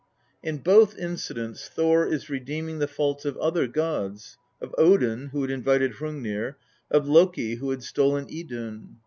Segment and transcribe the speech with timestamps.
[0.41, 5.51] In both incidents Thor is redeeming the faults of other gods of Odin, who had
[5.51, 6.55] invited Hrungnir;
[6.89, 8.97] of Loki, who had stolen Idun.